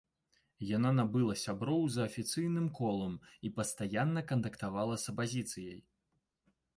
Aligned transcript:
Яна 0.67 0.91
набыла 0.99 1.33
сяброў 1.41 1.83
за 1.95 2.07
афіцыйным 2.09 2.67
колам 2.79 3.13
і 3.49 3.51
пастаянна 3.57 4.23
кантактавала 4.31 4.95
з 5.03 5.15
апазіцыяй. 5.15 5.79